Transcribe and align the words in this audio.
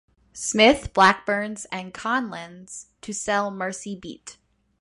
Smith, 0.33 0.93
Blackburn's, 0.95 1.65
and 1.65 1.93
Conlan's, 1.93 2.87
to 3.01 3.13
sell 3.13 3.51
"Mersey 3.51 3.95
Beat". 3.95 4.39